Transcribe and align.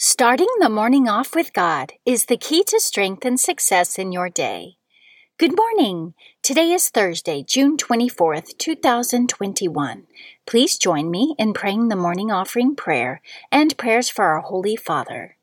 Starting 0.00 0.46
the 0.60 0.68
morning 0.68 1.08
off 1.08 1.34
with 1.34 1.52
God 1.52 1.92
is 2.06 2.26
the 2.26 2.36
key 2.36 2.62
to 2.62 2.78
strength 2.78 3.24
and 3.24 3.40
success 3.40 3.98
in 3.98 4.12
your 4.12 4.28
day. 4.28 4.76
Good 5.38 5.56
morning. 5.56 6.14
Today 6.40 6.70
is 6.70 6.88
Thursday, 6.88 7.42
June 7.42 7.76
24th, 7.76 8.56
2021. 8.58 10.06
Please 10.46 10.78
join 10.78 11.10
me 11.10 11.34
in 11.36 11.52
praying 11.52 11.88
the 11.88 11.96
morning 11.96 12.30
offering 12.30 12.76
prayer 12.76 13.20
and 13.50 13.76
prayers 13.76 14.08
for 14.08 14.26
our 14.26 14.40
Holy 14.40 14.76
Father. 14.76 15.36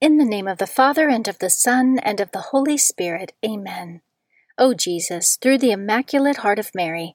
In 0.00 0.16
the 0.16 0.24
name 0.24 0.48
of 0.48 0.58
the 0.58 0.66
Father, 0.66 1.08
and 1.08 1.28
of 1.28 1.38
the 1.38 1.48
Son, 1.48 2.00
and 2.00 2.20
of 2.20 2.32
the 2.32 2.50
Holy 2.50 2.76
Spirit, 2.76 3.34
Amen. 3.46 4.00
O 4.58 4.74
Jesus, 4.74 5.36
through 5.36 5.58
the 5.58 5.70
Immaculate 5.70 6.38
Heart 6.38 6.58
of 6.58 6.74
Mary, 6.74 7.14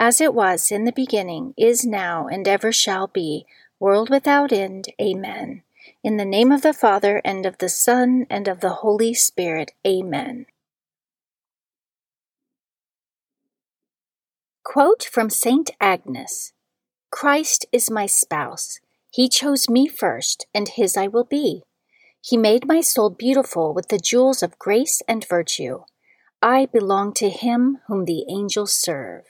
as 0.00 0.18
it 0.18 0.32
was 0.32 0.70
in 0.72 0.86
the 0.86 0.92
beginning, 0.92 1.52
is 1.58 1.84
now, 1.84 2.26
and 2.26 2.48
ever 2.48 2.72
shall 2.72 3.06
be, 3.06 3.44
world 3.78 4.08
without 4.08 4.50
end. 4.50 4.86
Amen. 4.98 5.62
In 6.02 6.16
the 6.16 6.24
name 6.24 6.50
of 6.50 6.62
the 6.62 6.72
Father, 6.72 7.20
and 7.22 7.44
of 7.44 7.58
the 7.58 7.68
Son, 7.68 8.26
and 8.30 8.48
of 8.48 8.60
the 8.60 8.76
Holy 8.80 9.12
Spirit. 9.12 9.72
Amen. 9.86 10.46
Quote 14.64 15.04
from 15.04 15.28
St. 15.28 15.70
Agnes 15.82 16.54
Christ 17.10 17.66
is 17.70 17.90
my 17.90 18.06
spouse. 18.06 18.80
He 19.10 19.28
chose 19.28 19.68
me 19.68 19.86
first, 19.86 20.46
and 20.54 20.66
his 20.66 20.96
I 20.96 21.08
will 21.08 21.24
be. 21.24 21.62
He 22.22 22.38
made 22.38 22.66
my 22.66 22.80
soul 22.80 23.10
beautiful 23.10 23.74
with 23.74 23.88
the 23.88 23.98
jewels 23.98 24.42
of 24.42 24.58
grace 24.58 25.02
and 25.06 25.28
virtue. 25.28 25.80
I 26.40 26.64
belong 26.64 27.12
to 27.14 27.28
him 27.28 27.80
whom 27.86 28.06
the 28.06 28.24
angels 28.30 28.72
serve. 28.72 29.24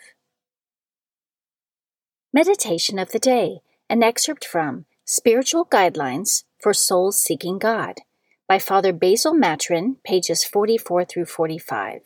Meditation 2.33 3.01
of 3.01 3.11
the 3.11 3.19
Day, 3.19 3.59
an 3.89 4.05
excerpt 4.05 4.45
from 4.45 4.85
Spiritual 5.05 5.65
Guidelines 5.65 6.45
for 6.61 6.73
Souls 6.73 7.21
Seeking 7.21 7.59
God 7.59 8.03
by 8.47 8.57
Father 8.57 8.93
Basil 8.93 9.35
Maturin, 9.35 9.97
pages 10.05 10.45
44 10.45 11.05
through 11.07 11.25
45. 11.25 12.03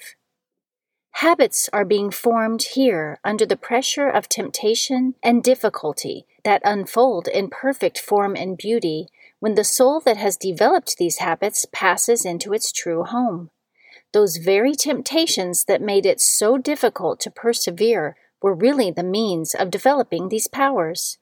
Habits 1.16 1.68
are 1.74 1.84
being 1.84 2.10
formed 2.10 2.62
here 2.72 3.20
under 3.22 3.44
the 3.44 3.58
pressure 3.58 4.08
of 4.08 4.26
temptation 4.26 5.14
and 5.22 5.44
difficulty 5.44 6.24
that 6.42 6.62
unfold 6.64 7.28
in 7.28 7.50
perfect 7.50 8.00
form 8.00 8.34
and 8.34 8.56
beauty 8.56 9.08
when 9.40 9.56
the 9.56 9.62
soul 9.62 10.00
that 10.00 10.16
has 10.16 10.38
developed 10.38 10.96
these 10.96 11.18
habits 11.18 11.66
passes 11.70 12.24
into 12.24 12.54
its 12.54 12.72
true 12.72 13.04
home. 13.04 13.50
Those 14.14 14.38
very 14.38 14.72
temptations 14.72 15.64
that 15.64 15.82
made 15.82 16.06
it 16.06 16.18
so 16.18 16.56
difficult 16.56 17.20
to 17.20 17.30
persevere 17.30 18.16
were 18.44 18.54
really 18.54 18.90
the 18.90 19.02
means 19.02 19.54
of 19.54 19.70
developing 19.70 20.28
these 20.28 20.48
powers. 20.48 21.16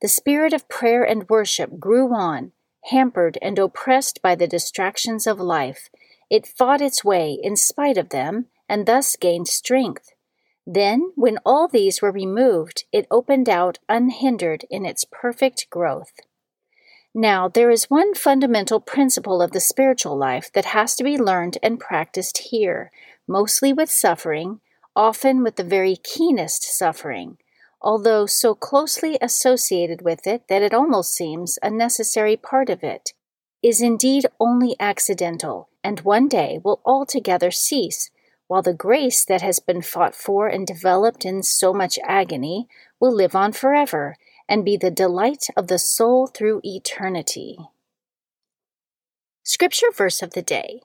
The 0.00 0.08
spirit 0.08 0.54
of 0.54 0.66
prayer 0.66 1.02
and 1.02 1.28
worship 1.28 1.78
grew 1.78 2.14
on, 2.14 2.52
hampered 2.84 3.36
and 3.42 3.58
oppressed 3.58 4.22
by 4.22 4.34
the 4.34 4.46
distractions 4.46 5.26
of 5.26 5.38
life. 5.38 5.90
It 6.30 6.46
fought 6.46 6.80
its 6.80 7.04
way 7.04 7.38
in 7.42 7.56
spite 7.56 7.98
of 7.98 8.08
them, 8.08 8.46
and 8.66 8.86
thus 8.86 9.14
gained 9.14 9.46
strength. 9.46 10.12
Then, 10.66 11.12
when 11.16 11.36
all 11.44 11.68
these 11.68 12.00
were 12.00 12.10
removed, 12.10 12.84
it 12.92 13.06
opened 13.10 13.50
out 13.50 13.78
unhindered 13.86 14.64
in 14.70 14.86
its 14.86 15.04
perfect 15.04 15.68
growth. 15.68 16.14
Now, 17.14 17.46
there 17.46 17.70
is 17.70 17.90
one 17.90 18.14
fundamental 18.14 18.80
principle 18.80 19.42
of 19.42 19.50
the 19.50 19.60
spiritual 19.60 20.16
life 20.16 20.50
that 20.54 20.64
has 20.64 20.96
to 20.96 21.04
be 21.04 21.18
learned 21.18 21.58
and 21.62 21.78
practiced 21.78 22.38
here, 22.38 22.90
mostly 23.28 23.74
with 23.74 23.90
suffering, 23.90 24.60
often 24.96 25.42
with 25.42 25.56
the 25.56 25.64
very 25.64 25.96
keenest 25.96 26.62
suffering, 26.62 27.38
although 27.80 28.26
so 28.26 28.54
closely 28.54 29.18
associated 29.20 30.02
with 30.02 30.26
it 30.26 30.48
that 30.48 30.62
it 30.62 30.74
almost 30.74 31.14
seems 31.14 31.58
a 31.62 31.70
necessary 31.70 32.36
part 32.36 32.70
of 32.70 32.82
it, 32.82 33.12
is 33.62 33.80
indeed 33.80 34.26
only 34.38 34.76
accidental, 34.78 35.68
and 35.82 36.00
one 36.00 36.28
day 36.28 36.60
will 36.64 36.80
altogether 36.84 37.50
cease, 37.50 38.10
while 38.46 38.62
the 38.62 38.74
grace 38.74 39.24
that 39.24 39.42
has 39.42 39.58
been 39.58 39.82
fought 39.82 40.14
for 40.14 40.46
and 40.48 40.66
developed 40.66 41.24
in 41.24 41.42
so 41.42 41.72
much 41.72 41.98
agony 42.04 42.68
will 43.00 43.14
live 43.14 43.34
on 43.34 43.52
forever 43.52 44.16
and 44.48 44.64
be 44.64 44.76
the 44.76 44.90
delight 44.90 45.46
of 45.56 45.68
the 45.68 45.78
soul 45.78 46.26
through 46.26 46.60
eternity. 46.62 47.58
Scripture 49.42 49.90
verse 49.94 50.22
of 50.22 50.32
the 50.32 50.42
day 50.42 50.80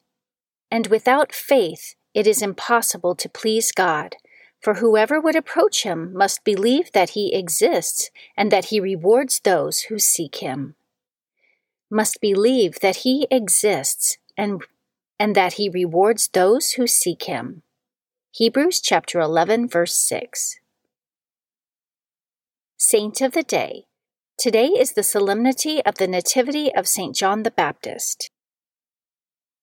And 0.72 0.88
without 0.88 1.34
faith 1.34 1.96
it 2.20 2.28
is 2.28 2.42
impossible 2.42 3.16
to 3.16 3.30
please 3.30 3.72
God, 3.72 4.18
for 4.62 4.74
whoever 4.74 5.22
would 5.22 5.38
approach 5.38 5.84
him 5.84 6.14
must 6.14 6.44
believe 6.44 6.92
that 6.92 7.12
he 7.12 7.34
exists 7.34 8.10
and 8.36 8.52
that 8.52 8.66
he 8.66 8.82
rewards 8.82 9.40
those 9.40 9.84
who 9.84 9.98
seek 9.98 10.36
him. 10.44 10.76
Must 11.90 12.20
believe 12.20 12.82
that 12.82 12.98
he 13.08 13.26
exists 13.32 14.18
and, 14.36 14.62
and 15.18 15.34
that 15.34 15.54
he 15.54 15.70
rewards 15.70 16.28
those 16.34 16.72
who 16.72 16.88
seek 16.88 17.24
him. 17.24 17.64
Hebrews 18.32 18.82
chapter 18.82 19.22
11 19.22 19.70
verse 19.70 19.96
6. 19.96 20.60
Saint 22.78 23.22
of 23.22 23.32
the 23.32 23.44
Day. 23.44 23.86
Today 24.38 24.68
is 24.68 24.92
the 24.92 25.04
solemnity 25.04 25.82
of 25.86 25.96
the 25.96 26.08
Nativity 26.08 26.70
of 26.76 26.86
St. 26.86 27.16
John 27.16 27.44
the 27.44 27.52
Baptist. 27.52 28.30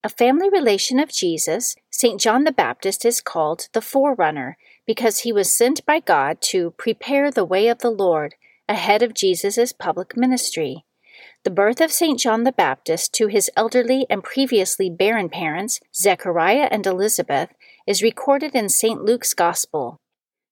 A 0.06 0.08
family 0.08 0.48
relation 0.48 1.00
of 1.00 1.10
Jesus, 1.12 1.74
St. 1.90 2.20
John 2.20 2.44
the 2.44 2.52
Baptist 2.52 3.04
is 3.04 3.20
called 3.20 3.66
the 3.72 3.80
Forerunner 3.80 4.56
because 4.86 5.18
he 5.18 5.32
was 5.32 5.52
sent 5.52 5.84
by 5.84 5.98
God 5.98 6.40
to 6.42 6.70
prepare 6.78 7.28
the 7.32 7.44
way 7.44 7.66
of 7.66 7.80
the 7.80 7.90
Lord 7.90 8.36
ahead 8.68 9.02
of 9.02 9.14
Jesus' 9.14 9.72
public 9.72 10.16
ministry. 10.16 10.84
The 11.42 11.50
birth 11.50 11.80
of 11.80 11.90
St. 11.90 12.20
John 12.20 12.44
the 12.44 12.52
Baptist 12.52 13.14
to 13.14 13.26
his 13.26 13.50
elderly 13.56 14.06
and 14.08 14.22
previously 14.22 14.88
barren 14.88 15.28
parents, 15.28 15.80
Zechariah 15.92 16.68
and 16.70 16.86
Elizabeth, 16.86 17.50
is 17.84 18.00
recorded 18.00 18.54
in 18.54 18.68
St. 18.68 19.02
Luke's 19.02 19.34
Gospel. 19.34 19.96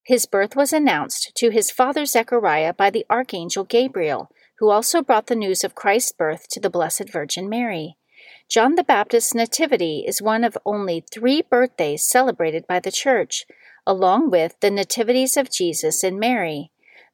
His 0.03 0.27
birth 0.27 0.57
was 0.57 0.73
announced 0.73 1.31
to 1.37 1.51
his 1.51 1.71
father 1.71 2.07
Zechariah 2.07 2.75
by 2.75 2.91
the 2.91 3.07
archangel 3.09 3.63
Gabriel, 3.63 4.33
who 4.59 4.71
also 4.71 5.01
brought 5.01 5.29
the 5.29 5.37
news 5.37 5.63
of 5.63 5.77
Christ's 5.77 6.11
birth 6.11 6.49
to 6.49 6.59
the 6.59 6.71
Blessed 6.71 7.09
Virgin 7.09 7.49
Mary. 7.49 7.97
John 8.49 8.75
the 8.75 8.85
Baptist's 8.85 9.35
nativity 9.35 10.05
is 10.07 10.21
one 10.21 10.45
of 10.45 10.59
only 10.67 11.05
three 11.13 11.43
birthdays 11.43 12.07
celebrated 12.07 12.67
by 12.67 12.79
the 12.79 12.93
Church, 12.93 13.47
along 13.87 14.31
with 14.31 14.55
the 14.61 14.71
nativities 14.71 15.37
of 15.37 15.51
Jesus 15.51 16.05
and 16.05 16.21
Mary. 16.21 16.71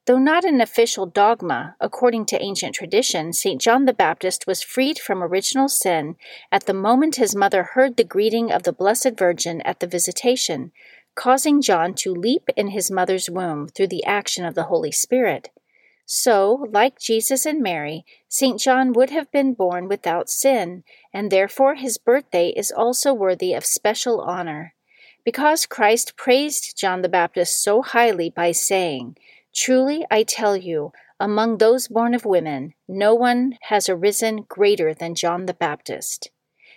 Though 0.07 0.17
not 0.17 0.43
an 0.43 0.59
official 0.61 1.05
dogma, 1.05 1.75
according 1.79 2.25
to 2.27 2.41
ancient 2.41 2.75
tradition, 2.75 3.33
St. 3.33 3.61
John 3.61 3.85
the 3.85 3.93
Baptist 3.93 4.45
was 4.45 4.63
freed 4.63 4.99
from 4.99 5.23
original 5.23 5.69
sin 5.69 6.15
at 6.51 6.65
the 6.65 6.73
moment 6.73 7.15
his 7.15 7.35
mother 7.35 7.63
heard 7.63 7.97
the 7.97 8.03
greeting 8.03 8.51
of 8.51 8.63
the 8.63 8.73
Blessed 8.73 9.11
Virgin 9.17 9.61
at 9.61 9.79
the 9.79 9.87
Visitation, 9.87 10.71
causing 11.15 11.61
John 11.61 11.93
to 11.95 12.13
leap 12.13 12.49
in 12.57 12.69
his 12.69 12.91
mother's 12.91 13.29
womb 13.29 13.67
through 13.67 13.87
the 13.87 14.03
action 14.05 14.43
of 14.43 14.55
the 14.55 14.63
Holy 14.63 14.91
Spirit. 14.91 15.49
So, 16.13 16.67
like 16.73 16.99
Jesus 16.99 17.45
and 17.45 17.63
Mary, 17.63 18.03
St. 18.27 18.59
John 18.59 18.91
would 18.91 19.11
have 19.11 19.31
been 19.31 19.53
born 19.53 19.87
without 19.87 20.29
sin, 20.29 20.83
and 21.13 21.31
therefore 21.31 21.75
his 21.75 21.97
birthday 21.97 22.49
is 22.49 22.69
also 22.69 23.13
worthy 23.13 23.53
of 23.53 23.63
special 23.63 24.19
honor. 24.19 24.73
Because 25.23 25.65
Christ 25.65 26.17
praised 26.17 26.77
John 26.77 27.01
the 27.01 27.07
Baptist 27.07 27.63
so 27.63 27.81
highly 27.81 28.29
by 28.29 28.51
saying, 28.51 29.15
Truly 29.55 30.05
I 30.11 30.23
tell 30.23 30.57
you, 30.57 30.91
among 31.17 31.59
those 31.59 31.87
born 31.87 32.13
of 32.13 32.25
women, 32.25 32.73
no 32.89 33.15
one 33.15 33.57
has 33.69 33.87
arisen 33.87 34.43
greater 34.49 34.93
than 34.93 35.15
John 35.15 35.45
the 35.45 35.53
Baptist. 35.53 36.29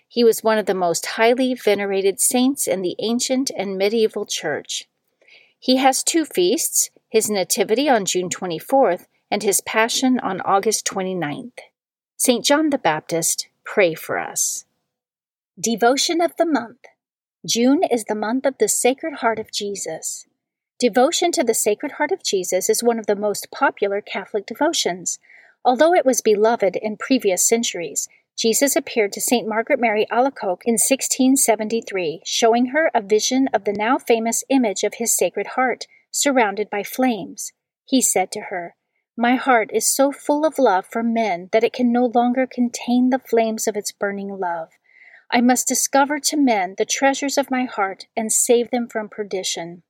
He 0.06 0.22
was 0.22 0.44
one 0.44 0.58
of 0.58 0.66
the 0.66 0.74
most 0.74 1.06
highly 1.06 1.54
venerated 1.54 2.20
saints 2.20 2.68
in 2.68 2.82
the 2.82 2.94
ancient 3.00 3.50
and 3.58 3.76
medieval 3.76 4.26
church. 4.26 4.84
He 5.58 5.78
has 5.78 6.04
two 6.04 6.24
feasts 6.24 6.90
his 7.08 7.30
Nativity 7.30 7.88
on 7.88 8.04
June 8.04 8.28
24th 8.28 9.06
and 9.34 9.42
his 9.42 9.60
Passion 9.62 10.20
on 10.20 10.40
August 10.42 10.86
29th. 10.86 11.58
St. 12.16 12.44
John 12.44 12.70
the 12.70 12.78
Baptist, 12.78 13.48
pray 13.64 13.92
for 13.92 14.16
us. 14.16 14.64
Devotion 15.58 16.20
of 16.20 16.36
the 16.38 16.46
Month 16.46 16.84
June 17.44 17.82
is 17.82 18.04
the 18.04 18.14
month 18.14 18.46
of 18.46 18.58
the 18.58 18.68
Sacred 18.68 19.14
Heart 19.14 19.40
of 19.40 19.50
Jesus. 19.50 20.26
Devotion 20.78 21.32
to 21.32 21.42
the 21.42 21.52
Sacred 21.52 21.94
Heart 21.98 22.12
of 22.12 22.22
Jesus 22.22 22.70
is 22.70 22.80
one 22.80 22.96
of 22.96 23.08
the 23.08 23.16
most 23.16 23.48
popular 23.50 24.00
Catholic 24.00 24.46
devotions. 24.46 25.18
Although 25.64 25.94
it 25.94 26.06
was 26.06 26.22
beloved 26.22 26.76
in 26.76 26.96
previous 26.96 27.44
centuries, 27.44 28.06
Jesus 28.38 28.76
appeared 28.76 29.10
to 29.14 29.20
St. 29.20 29.48
Margaret 29.48 29.80
Mary 29.80 30.06
Alacoque 30.12 30.62
in 30.64 30.74
1673, 30.74 32.22
showing 32.24 32.66
her 32.66 32.88
a 32.94 33.02
vision 33.02 33.48
of 33.52 33.64
the 33.64 33.72
now 33.72 33.98
famous 33.98 34.44
image 34.48 34.84
of 34.84 34.94
his 34.98 35.12
Sacred 35.12 35.48
Heart, 35.56 35.88
surrounded 36.12 36.70
by 36.70 36.84
flames. 36.84 37.50
He 37.84 38.00
said 38.00 38.30
to 38.30 38.42
her, 38.42 38.76
My 39.16 39.36
heart 39.36 39.70
is 39.72 39.86
so 39.86 40.10
full 40.10 40.44
of 40.44 40.58
love 40.58 40.86
for 40.90 41.04
men 41.04 41.48
that 41.52 41.62
it 41.62 41.72
can 41.72 41.92
no 41.92 42.06
longer 42.06 42.48
contain 42.48 43.10
the 43.10 43.20
flames 43.20 43.68
of 43.68 43.76
its 43.76 43.92
burning 43.92 44.28
love. 44.40 44.70
I 45.30 45.40
must 45.40 45.68
discover 45.68 46.18
to 46.18 46.36
men 46.36 46.74
the 46.78 46.84
treasures 46.84 47.38
of 47.38 47.50
my 47.50 47.64
heart 47.64 48.06
and 48.16 48.32
save 48.32 48.70
them 48.70 48.88
from 48.88 49.08
perdition. 49.08 49.84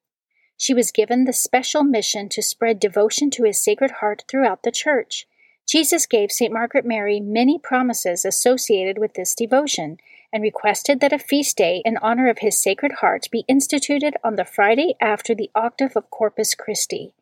She 0.58 0.74
was 0.74 0.92
given 0.92 1.24
the 1.24 1.32
special 1.32 1.82
mission 1.84 2.28
to 2.30 2.42
spread 2.42 2.78
devotion 2.78 3.30
to 3.30 3.44
his 3.44 3.62
Sacred 3.62 3.92
Heart 3.92 4.24
throughout 4.28 4.62
the 4.62 4.70
Church. 4.70 5.26
Jesus 5.66 6.04
gave 6.04 6.30
St. 6.30 6.52
Margaret 6.52 6.84
Mary 6.84 7.18
many 7.18 7.58
promises 7.58 8.26
associated 8.26 8.98
with 8.98 9.14
this 9.14 9.34
devotion 9.34 9.96
and 10.34 10.42
requested 10.42 11.00
that 11.00 11.14
a 11.14 11.18
feast 11.18 11.56
day 11.56 11.80
in 11.86 11.96
honor 11.96 12.28
of 12.28 12.40
his 12.40 12.62
Sacred 12.62 12.92
Heart 13.00 13.28
be 13.32 13.44
instituted 13.48 14.16
on 14.22 14.36
the 14.36 14.44
Friday 14.44 14.96
after 15.00 15.34
the 15.34 15.50
octave 15.54 15.96
of 15.96 16.10
Corpus 16.10 16.54
Christi. 16.54 17.14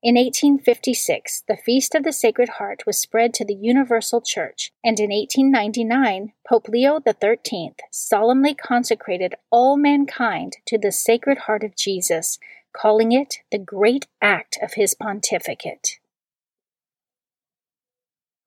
In 0.00 0.14
1856, 0.14 1.42
the 1.48 1.56
Feast 1.56 1.92
of 1.92 2.04
the 2.04 2.12
Sacred 2.12 2.50
Heart 2.50 2.84
was 2.86 3.00
spread 3.00 3.34
to 3.34 3.44
the 3.44 3.56
Universal 3.56 4.20
Church, 4.20 4.70
and 4.84 5.00
in 5.00 5.10
1899, 5.10 6.34
Pope 6.48 6.68
Leo 6.68 7.00
XIII 7.00 7.74
solemnly 7.90 8.54
consecrated 8.54 9.34
all 9.50 9.76
mankind 9.76 10.58
to 10.68 10.78
the 10.78 10.92
Sacred 10.92 11.38
Heart 11.38 11.64
of 11.64 11.76
Jesus, 11.76 12.38
calling 12.72 13.10
it 13.10 13.38
the 13.50 13.58
great 13.58 14.06
act 14.22 14.56
of 14.62 14.74
his 14.74 14.94
pontificate. 14.94 15.98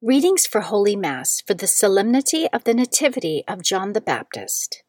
Readings 0.01 0.47
for 0.47 0.61
Holy 0.61 0.95
Mass 0.95 1.41
for 1.45 1.53
the 1.53 1.67
Solemnity 1.67 2.47
of 2.53 2.63
the 2.63 2.73
Nativity 2.73 3.43
of 3.45 3.61
John 3.61 3.91
the 3.91 3.99
Baptist. 3.99 4.83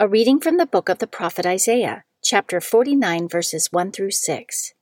A 0.00 0.08
reading 0.08 0.40
from 0.40 0.56
the 0.56 0.66
book 0.66 0.88
of 0.88 0.98
the 0.98 1.06
prophet 1.06 1.46
Isaiah, 1.46 2.02
chapter 2.20 2.60
49, 2.60 3.28
verses 3.28 3.68
1 3.70 3.92
through 3.92 4.10
6. 4.10 4.74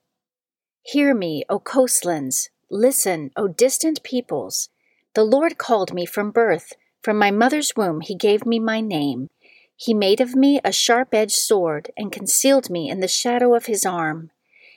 Hear 0.91 1.13
me, 1.13 1.43
O 1.49 1.59
coastlands, 1.59 2.49
listen, 2.71 3.29
O 3.35 3.47
distant 3.47 4.01
peoples. 4.01 4.69
The 5.13 5.23
Lord 5.23 5.59
called 5.59 5.93
me 5.93 6.07
from 6.07 6.31
birth, 6.31 6.73
from 7.03 7.15
my 7.15 7.29
mother's 7.29 7.75
womb 7.75 8.01
he 8.01 8.15
gave 8.15 8.43
me 8.43 8.57
my 8.57 8.81
name. 8.81 9.27
He 9.75 9.93
made 9.93 10.19
of 10.19 10.33
me 10.33 10.59
a 10.63 10.71
sharp 10.71 11.13
edged 11.13 11.35
sword 11.35 11.91
and 11.95 12.11
concealed 12.11 12.71
me 12.71 12.89
in 12.89 13.01
the 13.01 13.07
shadow 13.07 13.53
of 13.53 13.67
his 13.67 13.85
arm. 13.85 14.31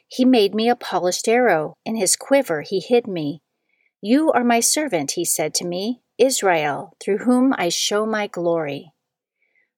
He 0.07 0.27
made 0.27 0.55
me 0.55 0.69
a 0.69 0.77
polished 0.77 1.29
arrow, 1.29 1.79
in 1.87 1.97
his 1.97 2.15
quiver 2.15 2.61
he 2.61 2.81
hid 2.81 3.07
me. 3.07 3.41
You 4.03 4.31
are 4.33 4.45
my 4.45 4.61
servant, 4.61 5.13
he 5.13 5.25
said 5.25 5.55
to 5.55 5.65
me, 5.65 6.03
Israel, 6.19 6.95
through 7.01 7.25
whom 7.25 7.55
I 7.57 7.71
show 7.71 8.05
my 8.05 8.27
glory. 8.27 8.93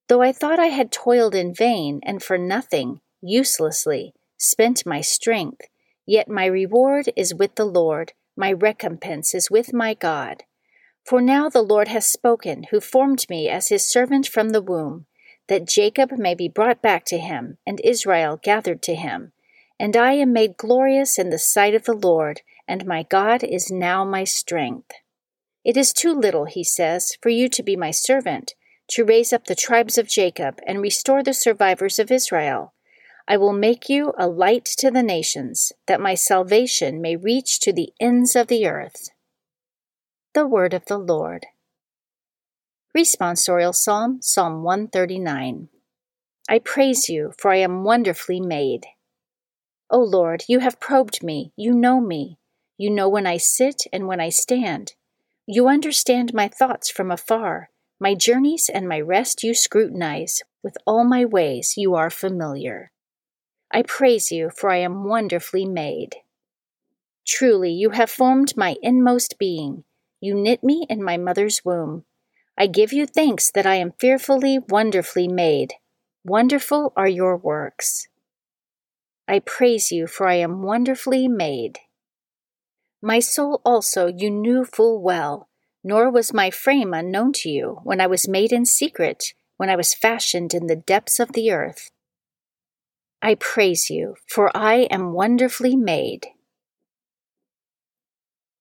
Though 0.08 0.22
I 0.22 0.32
thought 0.32 0.58
I 0.58 0.74
had 0.74 0.90
toiled 0.90 1.36
in 1.36 1.54
vain 1.54 2.00
and 2.02 2.20
for 2.20 2.36
nothing, 2.36 3.02
uselessly, 3.22 4.14
spent 4.36 4.84
my 4.84 5.00
strength, 5.00 5.68
yet 6.06 6.28
my 6.28 6.46
reward 6.46 7.10
is 7.16 7.34
with 7.34 7.54
the 7.54 7.64
Lord, 7.64 8.12
my 8.36 8.52
recompense 8.52 9.34
is 9.34 9.50
with 9.50 9.72
my 9.72 9.94
God. 9.94 10.44
For 11.04 11.20
now 11.20 11.48
the 11.48 11.62
Lord 11.62 11.88
has 11.88 12.06
spoken, 12.06 12.64
who 12.70 12.80
formed 12.80 13.26
me 13.28 13.48
as 13.48 13.68
his 13.68 13.88
servant 13.88 14.26
from 14.26 14.50
the 14.50 14.62
womb, 14.62 15.06
that 15.48 15.68
Jacob 15.68 16.12
may 16.12 16.34
be 16.34 16.48
brought 16.48 16.80
back 16.80 17.04
to 17.06 17.18
him, 17.18 17.58
and 17.66 17.80
Israel 17.84 18.40
gathered 18.42 18.82
to 18.82 18.94
him. 18.94 19.32
And 19.78 19.96
I 19.96 20.12
am 20.12 20.32
made 20.32 20.56
glorious 20.56 21.18
in 21.18 21.30
the 21.30 21.38
sight 21.38 21.74
of 21.74 21.84
the 21.84 21.94
Lord 21.94 22.40
and 22.66 22.86
my 22.86 23.02
God 23.02 23.42
is 23.42 23.70
now 23.70 24.04
my 24.04 24.24
strength. 24.24 24.90
It 25.64 25.76
is 25.76 25.92
too 25.92 26.12
little, 26.12 26.46
he 26.46 26.64
says, 26.64 27.16
for 27.22 27.28
you 27.28 27.48
to 27.50 27.62
be 27.62 27.76
my 27.76 27.90
servant, 27.90 28.54
to 28.90 29.04
raise 29.04 29.32
up 29.32 29.44
the 29.44 29.54
tribes 29.54 29.96
of 29.96 30.08
Jacob 30.08 30.60
and 30.66 30.80
restore 30.80 31.22
the 31.22 31.32
survivors 31.32 31.98
of 31.98 32.10
Israel. 32.10 32.73
I 33.26 33.38
will 33.38 33.54
make 33.54 33.88
you 33.88 34.12
a 34.18 34.28
light 34.28 34.66
to 34.78 34.90
the 34.90 35.02
nations, 35.02 35.72
that 35.86 36.00
my 36.00 36.14
salvation 36.14 37.00
may 37.00 37.16
reach 37.16 37.58
to 37.60 37.72
the 37.72 37.90
ends 37.98 38.36
of 38.36 38.48
the 38.48 38.66
earth. 38.66 39.08
The 40.34 40.46
Word 40.46 40.74
of 40.74 40.84
the 40.86 40.98
Lord. 40.98 41.46
Responsorial 42.94 43.74
Psalm, 43.74 44.20
Psalm 44.20 44.62
139. 44.62 45.68
I 46.48 46.58
praise 46.58 47.08
you, 47.08 47.32
for 47.38 47.50
I 47.50 47.56
am 47.56 47.82
wonderfully 47.82 48.40
made. 48.40 48.86
O 49.90 49.98
Lord, 49.98 50.44
you 50.46 50.58
have 50.58 50.78
probed 50.78 51.22
me, 51.22 51.52
you 51.56 51.72
know 51.72 52.00
me. 52.00 52.38
You 52.76 52.90
know 52.90 53.08
when 53.08 53.26
I 53.26 53.38
sit 53.38 53.84
and 53.92 54.06
when 54.06 54.20
I 54.20 54.28
stand. 54.28 54.94
You 55.46 55.68
understand 55.68 56.34
my 56.34 56.48
thoughts 56.48 56.90
from 56.90 57.10
afar. 57.10 57.70
My 57.98 58.14
journeys 58.14 58.68
and 58.68 58.88
my 58.88 59.00
rest 59.00 59.42
you 59.42 59.54
scrutinize. 59.54 60.42
With 60.62 60.76
all 60.86 61.04
my 61.04 61.24
ways 61.24 61.74
you 61.76 61.94
are 61.94 62.10
familiar. 62.10 62.90
I 63.74 63.82
praise 63.82 64.30
you, 64.30 64.50
for 64.50 64.70
I 64.70 64.76
am 64.76 65.02
wonderfully 65.02 65.64
made. 65.64 66.14
Truly, 67.26 67.72
you 67.72 67.90
have 67.90 68.08
formed 68.08 68.56
my 68.56 68.76
inmost 68.80 69.36
being. 69.36 69.82
You 70.20 70.36
knit 70.36 70.62
me 70.62 70.86
in 70.88 71.02
my 71.02 71.16
mother's 71.16 71.64
womb. 71.64 72.04
I 72.56 72.68
give 72.68 72.92
you 72.92 73.04
thanks 73.04 73.50
that 73.50 73.66
I 73.66 73.74
am 73.74 73.92
fearfully, 73.98 74.60
wonderfully 74.60 75.26
made. 75.26 75.74
Wonderful 76.24 76.92
are 76.96 77.08
your 77.08 77.36
works. 77.36 78.06
I 79.26 79.40
praise 79.40 79.90
you, 79.90 80.06
for 80.06 80.28
I 80.28 80.34
am 80.34 80.62
wonderfully 80.62 81.26
made. 81.26 81.80
My 83.02 83.18
soul 83.18 83.60
also 83.64 84.06
you 84.06 84.30
knew 84.30 84.64
full 84.64 85.02
well, 85.02 85.48
nor 85.82 86.12
was 86.12 86.32
my 86.32 86.48
frame 86.48 86.94
unknown 86.94 87.32
to 87.32 87.50
you 87.50 87.80
when 87.82 88.00
I 88.00 88.06
was 88.06 88.28
made 88.28 88.52
in 88.52 88.66
secret, 88.66 89.34
when 89.56 89.68
I 89.68 89.74
was 89.74 89.94
fashioned 89.94 90.54
in 90.54 90.68
the 90.68 90.76
depths 90.76 91.18
of 91.18 91.32
the 91.32 91.50
earth. 91.50 91.90
I 93.24 93.36
praise 93.36 93.88
you, 93.88 94.16
for 94.28 94.54
I 94.54 94.80
am 94.90 95.14
wonderfully 95.14 95.76
made. 95.76 96.26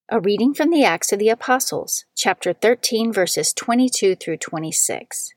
A 0.07 0.21
reading 0.21 0.53
from 0.53 0.69
the 0.69 0.85
Acts 0.85 1.11
of 1.11 1.19
the 1.19 1.27
Apostles, 1.27 2.05
chapter 2.15 2.53
13, 2.53 3.11
verses 3.11 3.51
22 3.51 4.15
through 4.15 4.37
26. 4.37 5.33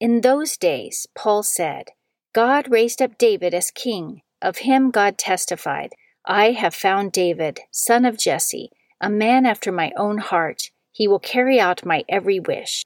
In 0.00 0.20
those 0.20 0.58
days, 0.58 1.06
Paul 1.14 1.44
said, 1.44 1.92
God 2.34 2.70
raised 2.70 3.00
up 3.00 3.16
David 3.16 3.54
as 3.54 3.70
king. 3.70 4.20
Of 4.42 4.58
him 4.58 4.90
God 4.90 5.16
testified 5.16 5.94
I 6.26 6.50
have 6.50 6.74
found 6.74 7.12
David, 7.12 7.60
son 7.70 8.04
of 8.04 8.18
Jesse, 8.18 8.68
a 9.00 9.08
man 9.08 9.46
after 9.46 9.72
my 9.72 9.92
own 9.96 10.18
heart. 10.18 10.70
He 10.92 11.08
will 11.08 11.20
carry 11.20 11.58
out 11.58 11.86
my 11.86 12.04
every 12.06 12.40
wish. 12.40 12.84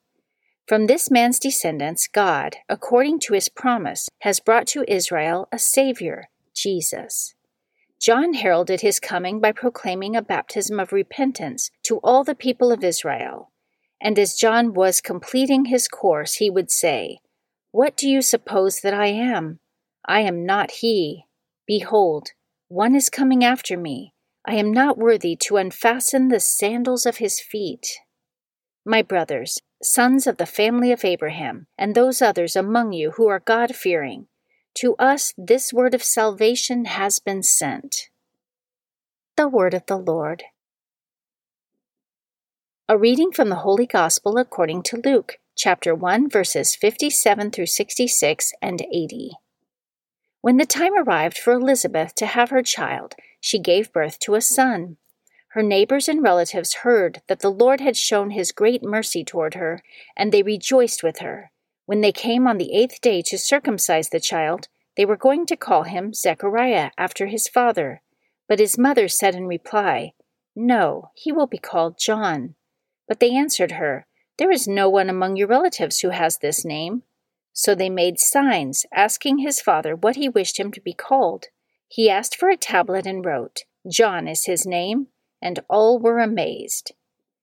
From 0.70 0.86
this 0.86 1.10
man's 1.10 1.40
descendants, 1.40 2.06
God, 2.06 2.58
according 2.68 3.18
to 3.22 3.34
his 3.34 3.48
promise, 3.48 4.08
has 4.20 4.38
brought 4.38 4.68
to 4.68 4.84
Israel 4.86 5.48
a 5.50 5.58
Savior, 5.58 6.28
Jesus. 6.54 7.34
John 8.00 8.34
heralded 8.34 8.80
his 8.80 9.00
coming 9.00 9.40
by 9.40 9.50
proclaiming 9.50 10.14
a 10.14 10.22
baptism 10.22 10.78
of 10.78 10.92
repentance 10.92 11.72
to 11.82 11.98
all 12.04 12.22
the 12.22 12.36
people 12.36 12.70
of 12.70 12.84
Israel. 12.84 13.50
And 14.00 14.16
as 14.16 14.36
John 14.36 14.72
was 14.72 15.00
completing 15.00 15.64
his 15.64 15.88
course, 15.88 16.34
he 16.34 16.48
would 16.50 16.70
say, 16.70 17.18
What 17.72 17.96
do 17.96 18.08
you 18.08 18.22
suppose 18.22 18.78
that 18.82 18.94
I 18.94 19.08
am? 19.08 19.58
I 20.06 20.20
am 20.20 20.46
not 20.46 20.70
he. 20.70 21.24
Behold, 21.66 22.28
One 22.68 22.94
is 22.94 23.10
coming 23.10 23.42
after 23.42 23.76
me. 23.76 24.14
I 24.46 24.54
am 24.54 24.70
not 24.70 24.96
worthy 24.96 25.34
to 25.48 25.56
unfasten 25.56 26.28
the 26.28 26.38
sandals 26.38 27.06
of 27.06 27.16
his 27.16 27.40
feet. 27.40 27.88
My 28.84 29.02
brothers, 29.02 29.58
sons 29.82 30.26
of 30.26 30.36
the 30.36 30.46
family 30.46 30.92
of 30.92 31.04
Abraham, 31.04 31.66
and 31.78 31.94
those 31.94 32.20
others 32.20 32.54
among 32.54 32.92
you 32.92 33.12
who 33.12 33.28
are 33.28 33.40
God 33.40 33.74
fearing, 33.74 34.26
to 34.74 34.94
us 34.96 35.32
this 35.36 35.72
word 35.72 35.94
of 35.94 36.02
salvation 36.02 36.84
has 36.84 37.18
been 37.18 37.42
sent. 37.42 38.08
The 39.36 39.48
Word 39.48 39.74
of 39.74 39.86
the 39.86 39.96
Lord. 39.96 40.44
A 42.88 42.98
reading 42.98 43.32
from 43.32 43.48
the 43.48 43.56
Holy 43.56 43.86
Gospel 43.86 44.36
according 44.36 44.82
to 44.84 45.00
Luke, 45.02 45.38
chapter 45.56 45.94
1, 45.94 46.28
verses 46.28 46.76
57 46.76 47.50
through 47.50 47.66
66 47.66 48.52
and 48.60 48.82
80. 48.82 49.30
When 50.42 50.56
the 50.56 50.66
time 50.66 50.96
arrived 50.96 51.38
for 51.38 51.52
Elizabeth 51.52 52.14
to 52.16 52.26
have 52.26 52.50
her 52.50 52.62
child, 52.62 53.14
she 53.40 53.58
gave 53.58 53.92
birth 53.92 54.18
to 54.20 54.34
a 54.34 54.40
son. 54.40 54.96
Her 55.50 55.62
neighbors 55.64 56.08
and 56.08 56.22
relatives 56.22 56.74
heard 56.84 57.22
that 57.26 57.40
the 57.40 57.50
Lord 57.50 57.80
had 57.80 57.96
shown 57.96 58.30
his 58.30 58.52
great 58.52 58.84
mercy 58.84 59.24
toward 59.24 59.54
her, 59.54 59.82
and 60.16 60.30
they 60.30 60.44
rejoiced 60.44 61.02
with 61.02 61.18
her. 61.18 61.50
When 61.86 62.02
they 62.02 62.12
came 62.12 62.46
on 62.46 62.58
the 62.58 62.72
eighth 62.72 63.00
day 63.00 63.20
to 63.22 63.36
circumcise 63.36 64.10
the 64.10 64.20
child, 64.20 64.68
they 64.96 65.04
were 65.04 65.16
going 65.16 65.46
to 65.46 65.56
call 65.56 65.82
him 65.82 66.14
Zechariah 66.14 66.92
after 66.96 67.26
his 67.26 67.48
father. 67.48 68.00
But 68.48 68.60
his 68.60 68.78
mother 68.78 69.08
said 69.08 69.34
in 69.34 69.48
reply, 69.48 70.12
No, 70.54 71.10
he 71.16 71.32
will 71.32 71.48
be 71.48 71.58
called 71.58 71.98
John. 71.98 72.54
But 73.08 73.18
they 73.18 73.34
answered 73.34 73.72
her, 73.72 74.06
There 74.38 74.52
is 74.52 74.68
no 74.68 74.88
one 74.88 75.10
among 75.10 75.34
your 75.34 75.48
relatives 75.48 75.98
who 75.98 76.10
has 76.10 76.38
this 76.38 76.64
name. 76.64 77.02
So 77.52 77.74
they 77.74 77.90
made 77.90 78.20
signs, 78.20 78.86
asking 78.94 79.38
his 79.38 79.60
father 79.60 79.96
what 79.96 80.14
he 80.14 80.28
wished 80.28 80.60
him 80.60 80.70
to 80.72 80.80
be 80.80 80.92
called. 80.92 81.46
He 81.88 82.08
asked 82.08 82.36
for 82.36 82.50
a 82.50 82.56
tablet 82.56 83.04
and 83.04 83.24
wrote, 83.24 83.64
John 83.90 84.28
is 84.28 84.44
his 84.44 84.64
name, 84.64 85.08
and 85.42 85.60
all 85.68 85.98
were 85.98 86.18
amazed. 86.18 86.92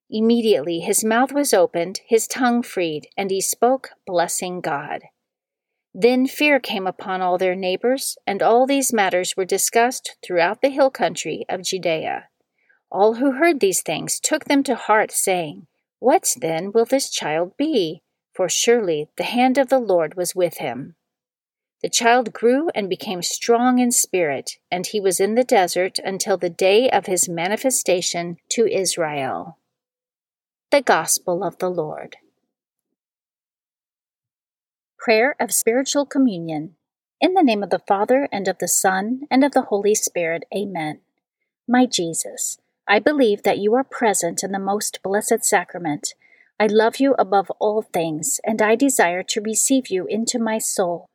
Immediately 0.09 0.79
his 0.79 1.03
mouth 1.03 1.31
was 1.31 1.53
opened, 1.53 2.01
his 2.07 2.27
tongue 2.27 2.63
freed, 2.63 3.07
and 3.17 3.29
he 3.29 3.41
spoke, 3.41 3.89
blessing 4.05 4.61
God. 4.61 5.03
Then 5.93 6.27
fear 6.27 6.59
came 6.59 6.85
upon 6.85 7.21
all 7.21 7.37
their 7.37 7.55
neighbors, 7.55 8.17
and 8.25 8.41
all 8.41 8.67
these 8.67 8.93
matters 8.93 9.35
were 9.35 9.45
discussed 9.45 10.15
throughout 10.23 10.61
the 10.61 10.69
hill 10.69 10.91
country 10.91 11.45
of 11.49 11.63
Judea. 11.63 12.29
All 12.91 13.15
who 13.15 13.33
heard 13.33 13.59
these 13.59 13.81
things 13.81 14.19
took 14.19 14.45
them 14.45 14.63
to 14.63 14.75
heart, 14.75 15.11
saying, 15.11 15.67
What 15.99 16.35
then 16.39 16.71
will 16.71 16.85
this 16.85 17.09
child 17.09 17.57
be? 17.57 18.03
for 18.37 18.47
surely 18.47 19.09
the 19.17 19.23
hand 19.23 19.57
of 19.57 19.69
the 19.69 19.79
Lord 19.79 20.15
was 20.15 20.35
with 20.35 20.57
him. 20.57 20.95
The 21.87 21.91
child 21.91 22.33
grew 22.33 22.67
and 22.75 22.89
became 22.89 23.21
strong 23.21 23.79
in 23.79 23.93
spirit, 23.93 24.57
and 24.69 24.85
he 24.85 24.99
was 24.99 25.21
in 25.21 25.35
the 25.35 25.45
desert 25.45 25.99
until 26.03 26.35
the 26.35 26.49
day 26.49 26.89
of 26.89 27.05
his 27.05 27.29
manifestation 27.29 28.35
to 28.49 28.67
Israel. 28.67 29.57
The 30.69 30.81
Gospel 30.81 31.45
of 31.45 31.59
the 31.59 31.69
Lord. 31.69 32.17
Prayer 34.99 35.37
of 35.39 35.53
Spiritual 35.53 36.05
Communion. 36.05 36.75
In 37.21 37.35
the 37.35 37.41
name 37.41 37.63
of 37.63 37.69
the 37.69 37.79
Father, 37.87 38.27
and 38.33 38.49
of 38.49 38.57
the 38.57 38.67
Son, 38.67 39.21
and 39.31 39.45
of 39.45 39.53
the 39.53 39.67
Holy 39.71 39.95
Spirit, 39.95 40.43
Amen. 40.53 40.99
My 41.69 41.85
Jesus, 41.85 42.57
I 42.85 42.99
believe 42.99 43.43
that 43.43 43.59
you 43.59 43.73
are 43.75 43.85
present 43.85 44.43
in 44.43 44.51
the 44.51 44.59
most 44.59 44.99
blessed 45.01 45.45
sacrament 45.45 46.15
I 46.59 46.67
love 46.67 46.97
you 46.97 47.15
above 47.17 47.49
all 47.59 47.81
things, 47.81 48.41
and 48.43 48.61
I 48.61 48.75
desire 48.75 49.23
to 49.23 49.39
receive 49.39 49.87
you 49.87 50.05
into 50.07 50.37
my 50.37 50.57
soul. 50.57 51.07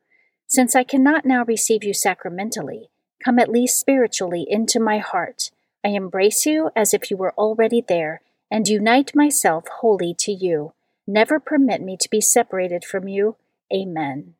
Since 0.47 0.75
I 0.75 0.83
cannot 0.83 1.25
now 1.25 1.43
receive 1.45 1.83
you 1.83 1.93
sacramentally, 1.93 2.89
come 3.23 3.39
at 3.39 3.49
least 3.49 3.79
spiritually 3.79 4.45
into 4.47 4.79
my 4.79 4.99
heart. 4.99 5.51
I 5.83 5.89
embrace 5.89 6.45
you 6.45 6.69
as 6.75 6.93
if 6.93 7.09
you 7.09 7.17
were 7.17 7.33
already 7.33 7.83
there, 7.85 8.21
and 8.51 8.67
unite 8.67 9.15
myself 9.15 9.65
wholly 9.79 10.15
to 10.19 10.31
you. 10.31 10.73
Never 11.07 11.39
permit 11.39 11.81
me 11.81 11.97
to 11.99 12.09
be 12.09 12.21
separated 12.21 12.85
from 12.85 13.07
you. 13.07 13.35
Amen. 13.73 14.35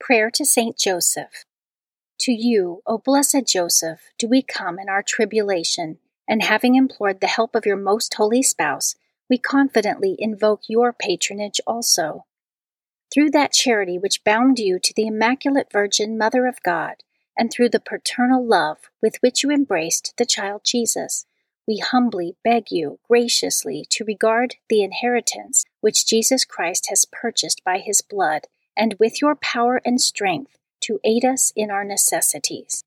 Prayer 0.00 0.30
to 0.30 0.44
Saint 0.44 0.76
Joseph. 0.76 1.44
To 2.20 2.32
you, 2.32 2.82
O 2.86 2.98
blessed 2.98 3.46
Joseph, 3.46 4.00
do 4.18 4.28
we 4.28 4.42
come 4.42 4.78
in 4.78 4.88
our 4.88 5.02
tribulation, 5.02 5.98
and 6.28 6.42
having 6.42 6.74
implored 6.74 7.20
the 7.20 7.26
help 7.26 7.54
of 7.54 7.64
your 7.64 7.76
most 7.76 8.12
holy 8.14 8.42
spouse, 8.42 8.96
we 9.28 9.38
confidently 9.38 10.16
invoke 10.18 10.62
your 10.68 10.92
patronage 10.92 11.60
also. 11.66 12.26
Through 13.12 13.30
that 13.30 13.52
charity 13.52 13.98
which 13.98 14.24
bound 14.24 14.58
you 14.58 14.78
to 14.78 14.92
the 14.94 15.06
Immaculate 15.06 15.68
Virgin 15.72 16.16
Mother 16.16 16.46
of 16.46 16.62
God, 16.62 17.02
and 17.36 17.50
through 17.50 17.70
the 17.70 17.80
paternal 17.80 18.44
love 18.44 18.90
with 19.02 19.16
which 19.20 19.42
you 19.42 19.50
embraced 19.50 20.14
the 20.16 20.26
child 20.26 20.62
Jesus, 20.64 21.26
we 21.66 21.78
humbly 21.78 22.36
beg 22.44 22.70
you 22.70 22.98
graciously 23.08 23.86
to 23.90 24.04
regard 24.04 24.56
the 24.68 24.82
inheritance 24.82 25.64
which 25.80 26.06
Jesus 26.06 26.44
Christ 26.44 26.88
has 26.88 27.06
purchased 27.10 27.62
by 27.64 27.78
his 27.78 28.00
blood, 28.02 28.46
and 28.76 28.94
with 28.98 29.20
your 29.20 29.34
power 29.34 29.80
and 29.84 30.00
strength 30.00 30.58
to 30.80 31.00
aid 31.04 31.24
us 31.24 31.52
in 31.56 31.70
our 31.70 31.84
necessities. 31.84 32.84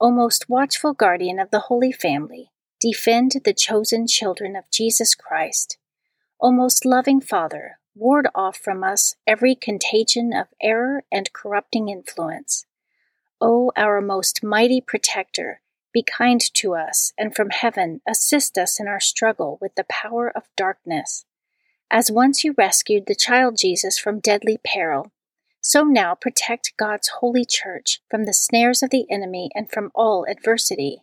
O 0.00 0.10
most 0.10 0.48
watchful 0.48 0.92
guardian 0.92 1.38
of 1.38 1.50
the 1.50 1.60
Holy 1.60 1.92
Family, 1.92 2.50
Defend 2.78 3.32
the 3.44 3.54
chosen 3.54 4.06
children 4.06 4.54
of 4.54 4.70
Jesus 4.70 5.14
Christ. 5.14 5.78
O 6.40 6.52
most 6.52 6.84
loving 6.84 7.22
Father, 7.22 7.78
ward 7.96 8.28
off 8.34 8.58
from 8.58 8.84
us 8.84 9.16
every 9.26 9.54
contagion 9.54 10.32
of 10.32 10.48
error 10.60 11.02
and 11.10 11.32
corrupting 11.32 11.88
influence. 11.88 12.66
O 13.40 13.72
our 13.76 14.00
most 14.00 14.44
mighty 14.44 14.80
protector, 14.80 15.60
be 15.92 16.02
kind 16.02 16.40
to 16.54 16.74
us, 16.74 17.14
and 17.16 17.34
from 17.34 17.48
heaven 17.50 18.02
assist 18.06 18.58
us 18.58 18.78
in 18.78 18.86
our 18.86 19.00
struggle 19.00 19.56
with 19.62 19.74
the 19.76 19.86
power 19.88 20.30
of 20.30 20.44
darkness. 20.54 21.24
As 21.90 22.10
once 22.10 22.44
you 22.44 22.54
rescued 22.58 23.06
the 23.06 23.14
child 23.14 23.56
Jesus 23.56 23.96
from 23.96 24.20
deadly 24.20 24.58
peril, 24.62 25.10
so 25.62 25.82
now 25.82 26.14
protect 26.14 26.76
God's 26.76 27.08
holy 27.20 27.44
church 27.44 28.00
from 28.10 28.24
the 28.24 28.34
snares 28.34 28.82
of 28.82 28.90
the 28.90 29.06
enemy 29.10 29.50
and 29.54 29.70
from 29.70 29.90
all 29.94 30.26
adversity. 30.28 31.02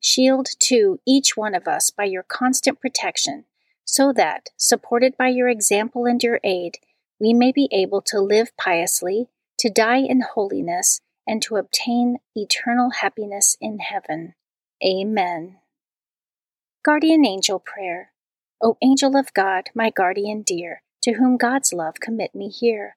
Shield, 0.00 0.48
too, 0.58 1.00
each 1.06 1.36
one 1.36 1.54
of 1.54 1.66
us 1.66 1.90
by 1.90 2.04
your 2.04 2.22
constant 2.22 2.80
protection, 2.80 3.44
so 3.86 4.12
that, 4.12 4.50
supported 4.58 5.16
by 5.16 5.28
your 5.28 5.48
example 5.48 6.04
and 6.04 6.22
your 6.22 6.40
aid, 6.44 6.74
we 7.18 7.32
may 7.32 7.52
be 7.52 7.68
able 7.72 8.02
to 8.02 8.20
live 8.20 8.54
piously, 8.58 9.28
to 9.58 9.70
die 9.70 9.98
in 9.98 10.22
holiness, 10.34 11.00
and 11.26 11.40
to 11.42 11.56
obtain 11.56 12.18
eternal 12.34 12.90
happiness 12.90 13.56
in 13.60 13.78
heaven. 13.78 14.34
Amen. 14.84 15.56
Guardian 16.84 17.24
Angel 17.24 17.58
Prayer. 17.58 18.12
O 18.62 18.76
angel 18.82 19.16
of 19.16 19.32
God, 19.34 19.70
my 19.74 19.90
guardian 19.90 20.42
dear, 20.42 20.82
to 21.02 21.14
whom 21.14 21.36
God's 21.36 21.72
love 21.72 22.00
commit 22.00 22.34
me 22.34 22.48
here, 22.48 22.96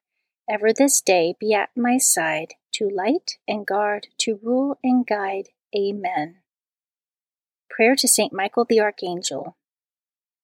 ever 0.49 0.71
this 0.73 1.01
day 1.01 1.35
be 1.39 1.53
at 1.53 1.69
my 1.75 1.97
side, 1.97 2.53
to 2.73 2.89
light 2.89 3.37
and 3.47 3.65
guard, 3.65 4.07
to 4.19 4.39
rule 4.41 4.77
and 4.83 5.05
guide. 5.05 5.49
Amen. 5.75 6.37
Prayer 7.69 7.95
to 7.95 8.07
St. 8.07 8.33
Michael 8.33 8.65
the 8.67 8.79
Archangel. 8.79 9.55